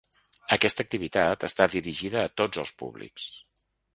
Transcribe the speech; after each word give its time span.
Aquesta 0.55 0.85
activitat 0.87 1.45
està 1.49 1.69
dirigida 1.75 2.23
a 2.23 2.33
tots 2.43 2.61
els 2.65 2.75
públics. 2.83 3.29